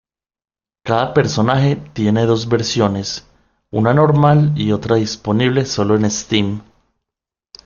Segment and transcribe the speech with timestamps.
[0.83, 3.27] Cada personaje tiene dos versiones,
[3.69, 6.63] una normal y otra disponible solo en Steam.